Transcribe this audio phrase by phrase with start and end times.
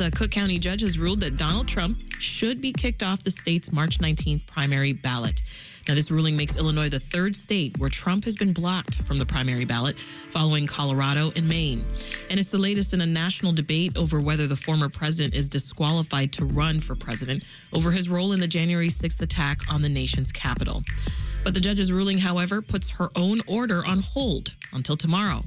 [0.00, 3.30] A uh, Cook County judge has ruled that Donald Trump should be kicked off the
[3.30, 5.42] state's March 19th primary ballot.
[5.88, 9.26] Now, this ruling makes Illinois the third state where Trump has been blocked from the
[9.26, 9.98] primary ballot,
[10.30, 11.84] following Colorado and Maine.
[12.30, 16.32] And it's the latest in a national debate over whether the former president is disqualified
[16.34, 17.42] to run for president
[17.72, 20.84] over his role in the January 6th attack on the nation's capital.
[21.44, 25.44] But the judge's ruling, however, puts her own order on hold until tomorrow.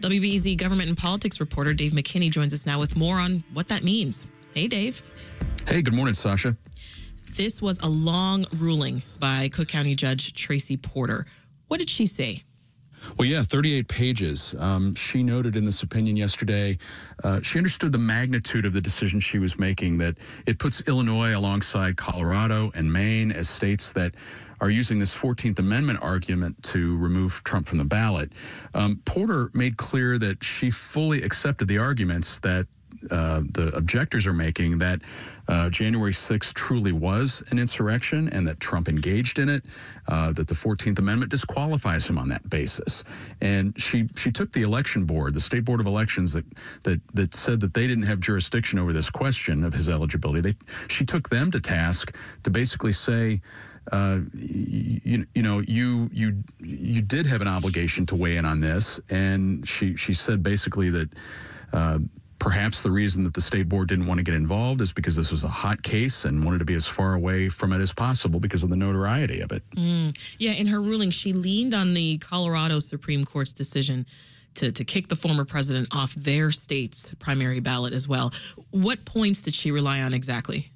[0.00, 3.84] WBEZ government and politics reporter Dave McKinney joins us now with more on what that
[3.84, 4.26] means.
[4.54, 5.02] Hey, Dave.
[5.66, 6.56] Hey, good morning, Sasha.
[7.32, 11.26] This was a long ruling by Cook County Judge Tracy Porter.
[11.68, 12.42] What did she say?
[13.16, 14.54] Well, yeah, 38 pages.
[14.58, 16.78] Um, she noted in this opinion yesterday,
[17.24, 21.36] uh, she understood the magnitude of the decision she was making, that it puts Illinois
[21.36, 24.14] alongside Colorado and Maine as states that
[24.60, 28.32] are using this 14th Amendment argument to remove Trump from the ballot.
[28.74, 32.66] Um, Porter made clear that she fully accepted the arguments that
[33.10, 35.00] uh, the objectors are making that
[35.48, 39.64] uh, January 6th truly was an insurrection and that Trump engaged in it,
[40.08, 43.02] uh, that the 14th Amendment disqualifies him on that basis.
[43.40, 46.44] And she she took the election board, the state board of elections that
[46.84, 50.40] that that said that they didn't have jurisdiction over this question of his eligibility.
[50.40, 50.54] They
[50.88, 53.40] she took them to task to basically say
[53.92, 58.60] uh, you, you know, you you you did have an obligation to weigh in on
[58.60, 61.08] this, and she she said basically that.
[61.72, 61.98] Uh,
[62.40, 65.30] perhaps the reason that the state board didn't want to get involved is because this
[65.30, 68.40] was a hot case and wanted to be as far away from it as possible
[68.40, 69.62] because of the notoriety of it.
[69.76, 70.18] Mm.
[70.38, 74.06] Yeah, in her ruling, she leaned on the Colorado Supreme Court's decision
[74.54, 78.32] to, to kick the former president off their state's primary ballot as well.
[78.70, 80.72] What points did she rely on exactly?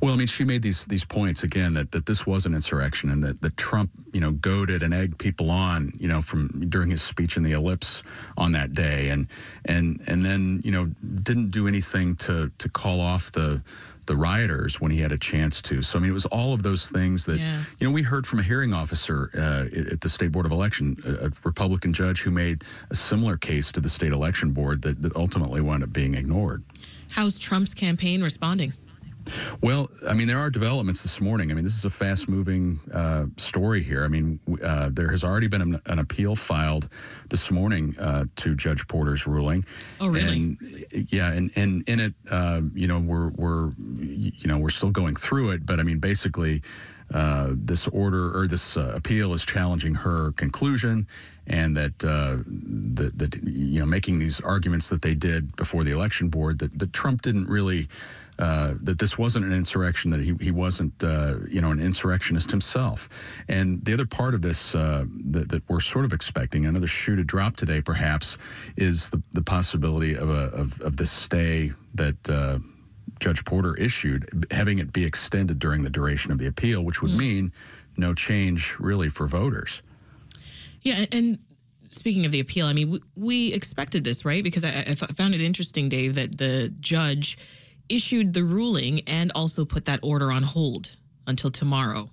[0.00, 3.10] Well, I mean, she made these these points again that, that this was an insurrection
[3.10, 6.90] and that, that Trump, you know, goaded and egged people on, you know, from during
[6.90, 8.02] his speech in the ellipse
[8.38, 9.26] on that day, and
[9.66, 10.86] and and then you know
[11.22, 13.62] didn't do anything to to call off the
[14.06, 15.82] the rioters when he had a chance to.
[15.82, 17.62] So I mean, it was all of those things that yeah.
[17.78, 20.96] you know we heard from a hearing officer uh, at the state board of election,
[21.06, 25.00] a, a, Republican judge who made a similar case to the state election board that,
[25.02, 26.64] that ultimately wound up being ignored.
[27.12, 28.72] How's Trump's campaign responding?
[29.60, 31.50] Well, I mean, there are developments this morning.
[31.50, 34.04] I mean, this is a fast moving uh, story here.
[34.04, 36.88] I mean, uh, there has already been an, an appeal filed
[37.28, 39.64] this morning uh, to Judge Porter's ruling.
[40.00, 40.32] Oh, really?
[40.32, 44.90] And, yeah, and, and in it, uh, you know, we're, we're, you know, we're still
[44.90, 46.62] going through it, but I mean, basically,
[47.12, 51.08] uh, this order or this uh, appeal is challenging her conclusion,
[51.48, 52.36] and that uh,
[52.94, 56.78] that, that you know making these arguments that they did before the election board that,
[56.78, 57.88] that Trump didn't really
[58.40, 62.50] uh, that this wasn't an insurrection, that he, he wasn't, uh, you know, an insurrectionist
[62.50, 63.08] himself.
[63.48, 67.16] And the other part of this uh, that, that, we're sort of expecting, another shoe
[67.16, 68.38] to drop today, perhaps,
[68.76, 72.58] is the, the possibility of, a, of, of this stay that uh,
[73.20, 77.10] Judge Porter issued, having it be extended during the duration of the appeal, which would
[77.10, 77.20] mm-hmm.
[77.20, 77.52] mean
[77.96, 79.82] no change really for voters.
[80.80, 81.38] Yeah, and
[81.90, 84.42] speaking of the appeal, I mean, we, we expected this, right?
[84.42, 87.36] Because I, I, found it interesting, Dave, that the judge
[87.90, 90.96] issued the ruling and also put that order on hold
[91.26, 92.10] until tomorrow.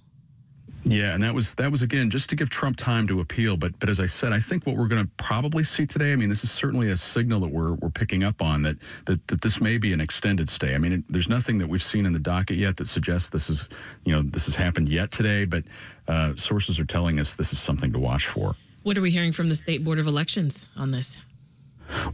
[0.84, 3.58] Yeah, and that was that was again just to give Trump time to appeal.
[3.58, 6.14] But but as I said, I think what we're going to probably see today.
[6.14, 9.26] I mean, this is certainly a signal that we're we're picking up on that that,
[9.28, 10.76] that this may be an extended stay.
[10.76, 13.50] I mean, it, there's nothing that we've seen in the docket yet that suggests this
[13.50, 13.68] is
[14.06, 15.44] you know this has happened yet today.
[15.46, 15.64] But
[16.08, 18.56] uh, sources are telling us this is something to watch for.
[18.84, 21.18] What are we hearing from the state board of elections on this?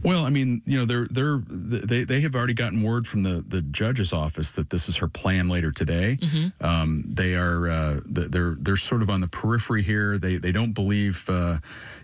[0.02, 3.44] Well, I mean, you know, they're they're they they have already gotten word from the
[3.46, 6.18] the judge's office that this is her plan later today.
[6.20, 6.64] Mm-hmm.
[6.64, 10.18] Um, they are uh, they're they're sort of on the periphery here.
[10.18, 11.58] They they don't believe, uh,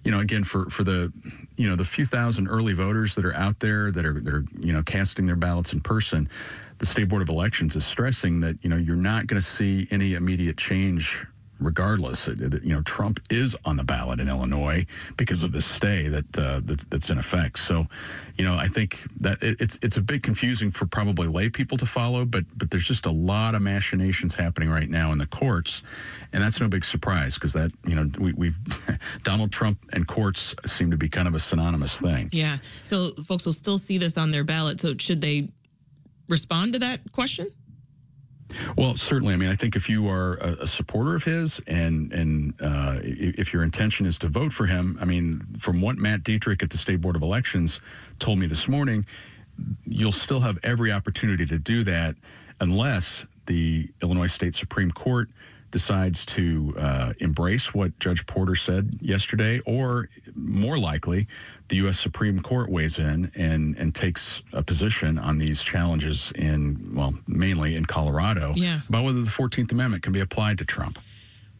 [0.05, 1.13] you know, again for for the
[1.57, 4.45] you know the few thousand early voters that are out there that are that are
[4.59, 6.29] you know casting their ballots in person.
[6.79, 9.87] The state board of elections is stressing that you know you're not going to see
[9.91, 11.27] any immediate change
[11.61, 12.27] regardless.
[12.27, 16.61] You know, Trump is on the ballot in Illinois because of the stay that uh,
[16.65, 17.59] that's, that's in effect.
[17.59, 17.87] So,
[18.37, 21.77] you know, I think that it, it's it's a bit confusing for probably lay people
[21.79, 25.27] to follow, but but there's just a lot of machinations happening right now in the
[25.27, 25.83] courts,
[26.33, 28.59] and that's no big surprise because that you know we, we've
[29.23, 32.31] Donald Trump and courts seem to be kind of a synonymous thing.
[32.33, 32.59] Yeah.
[32.85, 34.81] So folks will still see this on their ballot.
[34.81, 35.49] So should they
[36.29, 37.51] respond to that question?
[38.77, 39.35] Well, certainly.
[39.35, 43.53] I mean, I think if you are a, supporter of his, and and uh, if
[43.53, 46.79] your intention is to vote for him, I mean, from what Matt Dietrich at the
[46.79, 47.81] State Board of Elections
[48.19, 49.05] told me this morning,
[49.85, 52.17] you'll still have every opportunity to do that,
[52.61, 55.29] unless the Illinois State Supreme Court
[55.71, 61.27] decides to uh, embrace what Judge Porter said yesterday, or more likely,
[61.69, 61.99] the U.S.
[61.99, 67.77] Supreme Court weighs in and, and takes a position on these challenges in, well, mainly
[67.77, 68.81] in Colorado, yeah.
[68.89, 70.99] about whether the 14th Amendment can be applied to Trump.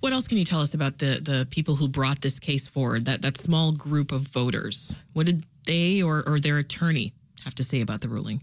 [0.01, 3.05] What else can you tell us about the, the people who brought this case forward,
[3.05, 4.97] that, that small group of voters?
[5.13, 7.13] What did they or, or their attorney
[7.45, 8.43] have to say about the ruling?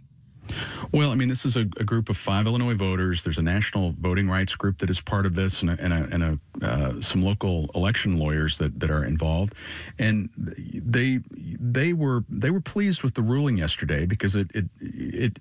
[0.92, 3.24] Well, I mean, this is a, a, group of five Illinois voters.
[3.24, 6.08] There's a national voting rights group that is part of this, and, a, and, a,
[6.12, 9.54] and uh, some local election lawyers that, that are involved.
[10.00, 11.20] And they
[11.60, 15.40] they were they were pleased with the ruling yesterday because it it, it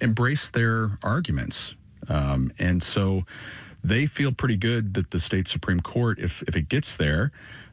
[0.00, 1.74] embraced their arguments,
[2.08, 3.24] um, and so
[3.84, 7.32] they feel pretty good that the state supreme court, if if it gets there,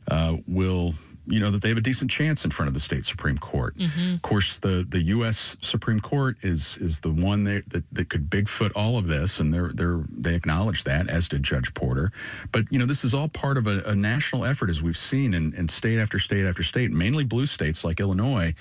[0.10, 0.94] uh, will
[1.28, 3.76] you know that they have a decent chance in front of the state supreme court.
[3.78, 4.16] Mm-hmm.
[4.16, 5.56] Of course, the the U.S.
[5.62, 9.54] Supreme Court is is the one that, that, that could bigfoot all of this, and
[9.54, 12.12] they're they're they acknowledge that, as did Judge Porter.
[12.52, 15.34] But you know, this is all part of a, a national effort, as we've seen
[15.34, 18.54] in, in state after state after state, mainly blue states like Illinois,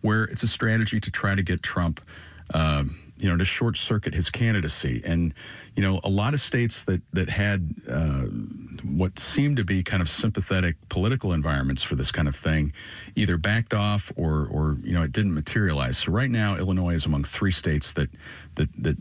[0.00, 2.00] where it's a strategy to try to get Trump.
[2.54, 5.02] Um, you know, to short circuit his candidacy.
[5.04, 5.34] And,
[5.74, 8.24] you know, a lot of states that, that had uh,
[8.84, 12.72] what seemed to be kind of sympathetic political environments for this kind of thing
[13.16, 15.98] either backed off or, or you know, it didn't materialize.
[15.98, 18.08] So right now, Illinois is among three states that,
[18.54, 18.96] that, that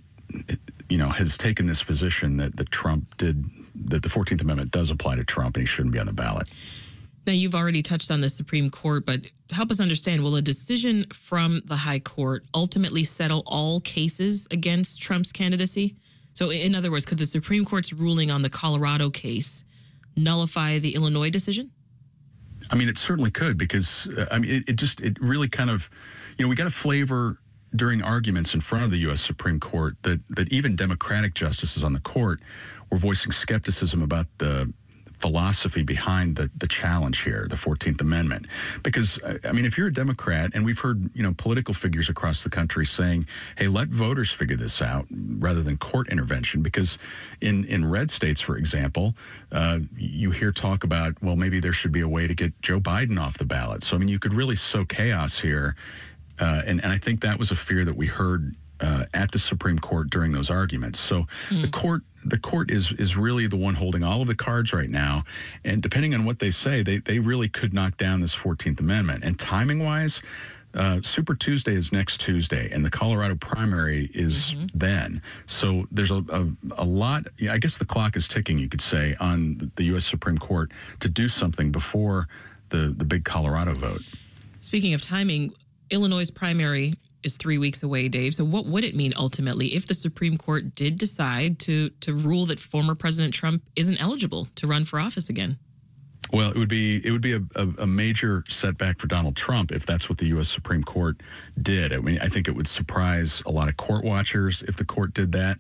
[0.90, 3.46] you know, has taken this position that, that Trump did,
[3.90, 6.50] that the 14th Amendment does apply to Trump and he shouldn't be on the ballot.
[7.27, 9.19] Now, you've already touched on the Supreme Court, but
[9.51, 15.01] help us understand will a decision from the High Court ultimately settle all cases against
[15.01, 15.97] Trump's candidacy?
[16.31, 19.65] So, in other words, could the Supreme Court's ruling on the Colorado case
[20.15, 21.69] nullify the Illinois decision?
[22.71, 25.69] I mean, it certainly could because, uh, I mean, it, it just, it really kind
[25.69, 25.89] of,
[26.38, 27.39] you know, we got a flavor
[27.75, 29.19] during arguments in front of the U.S.
[29.19, 32.39] Supreme Court that, that even Democratic justices on the court
[32.89, 34.71] were voicing skepticism about the
[35.19, 38.48] philosophy behind the, the challenge here, the 14th Amendment.
[38.84, 42.44] Because, I mean, if you're a Democrat, and we've heard, you know, political figures across
[42.44, 43.28] the country saying,
[43.58, 45.06] hey, let voters figure this out
[45.40, 46.62] rather than court intervention.
[46.62, 46.98] Because
[47.42, 49.16] in, in red states, for example,
[49.52, 52.80] uh, you hear talk about, well, maybe there should be a way to get Joe
[52.80, 53.84] Biden off the ballot.
[53.84, 55.75] So, I mean, you could really sow chaos here.
[56.40, 59.39] Uh, and, and I think that was a fear that we heard uh, at the
[59.39, 61.00] Supreme Court during those arguments.
[61.00, 61.62] So mm.
[61.62, 64.89] the court the court is is really the one holding all of the cards right
[64.89, 65.24] now,
[65.63, 69.24] and depending on what they say, they they really could knock down this Fourteenth Amendment.
[69.24, 70.21] And timing wise.
[70.74, 74.68] Uh, Super Tuesday is next Tuesday, and the Colorado primary is mm-hmm.
[74.75, 75.24] then.
[75.47, 76.45] So there's a, a,
[76.77, 77.25] a lot.
[77.50, 80.06] I guess the clock is ticking, you could say, on the U.S.
[80.06, 82.27] Supreme Court to do something before
[82.69, 84.01] the the big Colorado vote.
[84.59, 85.53] Speaking of timing,
[85.89, 86.95] Illinois' primary
[87.27, 88.33] is three weeks away, Dave.
[88.33, 92.45] So, what would it mean ultimately if the Supreme Court did decide to to rule
[92.45, 95.59] that former President Trump isn't eligible to run for office again?
[96.31, 99.71] Well, it would be it would be a, a, a, major setback for Donald Trump
[99.71, 100.50] if that's what the U.S.
[100.50, 101.21] Supreme Court
[101.62, 101.94] did.
[101.94, 105.13] I mean, I think it would surprise a lot of court watchers if the court
[105.13, 105.59] did that.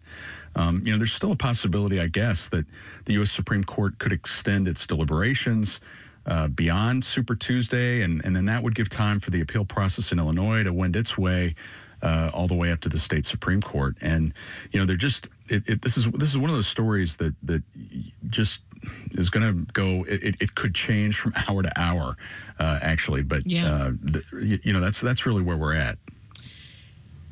[0.55, 2.65] Um, you know, there's still a possibility, I guess, that
[3.05, 3.31] the U.S.
[3.31, 5.79] Supreme Court could extend its deliberations
[6.27, 10.11] uh, beyond Super Tuesday, and, and then that would give time for the appeal process
[10.11, 11.55] in Illinois to wend its way
[12.01, 13.95] uh, all the way up to the state Supreme Court.
[14.01, 14.33] And
[14.71, 17.33] you know, they're just it, it, this is this is one of those stories that
[17.43, 17.63] that
[18.29, 18.59] just
[19.11, 20.03] is going to go.
[20.07, 22.17] It, it could change from hour to hour,
[22.59, 23.23] uh, actually.
[23.23, 23.73] But yeah.
[23.73, 25.97] Uh, the, you know, that's that's really where we're at.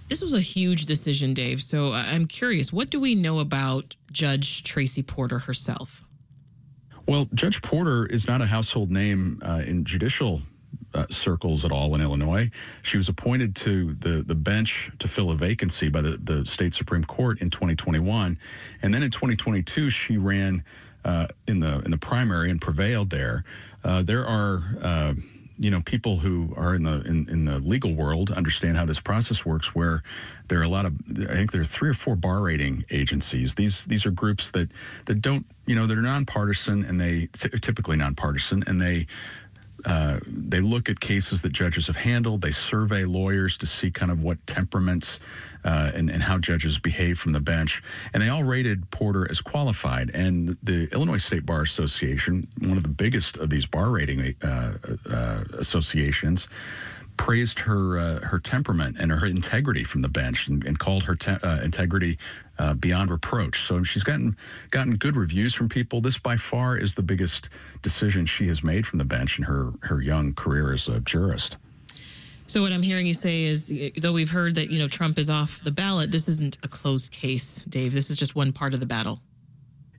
[0.08, 1.62] This was a huge decision, Dave.
[1.62, 6.06] So uh, I'm curious, what do we know about Judge Tracy Porter herself?
[7.08, 10.42] Well, Judge Porter is not a household name uh, in judicial
[10.96, 12.50] uh, circles at all in Illinois.
[12.82, 16.74] She was appointed to the, the bench to fill a vacancy by the, the state
[16.74, 18.40] Supreme Court in 2021.
[18.82, 20.64] And then in 2022, she ran
[21.04, 23.44] uh, in the in the primary and prevailed there.
[23.84, 25.14] Uh, there are uh,
[25.58, 29.00] you know people who are in the in, in the legal world understand how this
[29.00, 30.04] process works where
[30.48, 30.94] there are a lot of
[31.30, 33.56] i think there are three or four bar rating agencies.
[33.56, 34.70] These these are groups that
[35.06, 39.08] that don't you know they're nonpartisan and they t- typically nonpartisan and they
[39.86, 42.42] uh, they look at cases that judges have handled.
[42.42, 45.20] They survey lawyers to see kind of what temperaments
[45.64, 47.82] uh, and, and, how judges behave from the bench.
[48.14, 50.12] And they all rated Porter as qualified.
[50.14, 54.78] And the Illinois State Bar Association, one of the biggest of these bar rating uh,
[55.10, 56.48] uh associations,
[57.18, 61.16] praised her uh, her temperament and her integrity from the bench and, and called her
[61.16, 62.18] te- uh, integrity
[62.60, 63.62] uh, beyond reproach.
[63.62, 64.36] So she's gotten
[64.72, 66.02] gotten good reviews from people.
[66.02, 67.50] This by far is the biggest
[67.82, 71.58] decision she has made from the bench in her her young career as a jurist.
[72.48, 75.30] So what I'm hearing you say is, though we've heard that you know Trump is
[75.30, 77.94] off the ballot, this isn't a closed case, Dave.
[77.94, 79.20] This is just one part of the battle.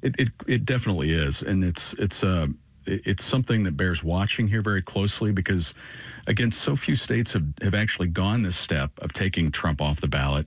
[0.03, 2.47] It, it, it definitely is, and it's it's uh,
[2.87, 5.75] it's something that bears watching here very closely because,
[6.27, 10.09] again, so few states have, have actually gone this step of taking Trump off the
[10.09, 10.47] ballot.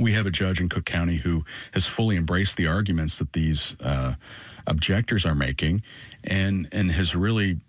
[0.00, 3.74] We have a judge in Cook County who has fully embraced the arguments that these
[3.80, 4.14] uh,
[4.66, 5.82] objectors are making,
[6.24, 7.60] and and has really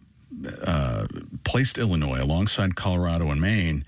[0.62, 1.08] uh,
[1.44, 3.86] placed Illinois alongside Colorado and Maine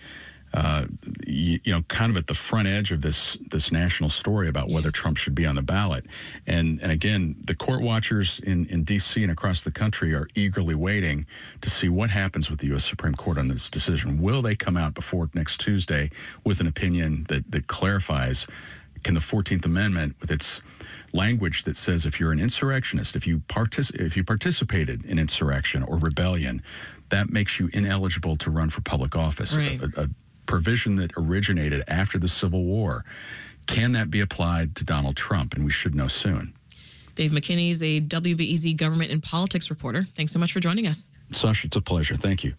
[0.54, 0.86] uh,
[1.28, 4.72] you, you, know, kind of at the front edge of this this national story about
[4.72, 6.06] whether Trump should be on the ballot.
[6.48, 9.22] And and again, the court watchers in, in D.C.
[9.22, 11.26] and across the country are eagerly waiting
[11.62, 12.86] to see what happens with the U.S.
[12.86, 14.22] Supreme Court on this decision.
[14.22, 16.10] Will they come out before next Tuesday
[16.46, 18.48] with an opinion that, that clarifies
[19.04, 20.62] can the 14th Amendment, with its
[21.14, 25.84] language that says if you're an insurrectionist, if you partic- if you participated in insurrection
[25.84, 26.62] or rebellion,
[27.10, 29.58] that makes you ineligible to run for public office.
[29.58, 29.82] Right.
[29.82, 30.10] A, a,
[30.50, 33.06] provision that originated after the Civil War.
[33.68, 35.54] Can that be applied to Donald Trump?
[35.54, 36.56] And we should know soon.
[37.14, 40.08] Dave McKinney is a WBEZ government and politics reporter.
[40.16, 41.06] Thanks so much for joining us.
[41.32, 42.16] Sasha, it's a pleasure.
[42.16, 42.56] Thank you.